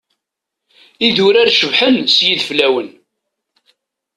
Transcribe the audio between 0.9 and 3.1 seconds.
Idurar cebḥen s yideflawen.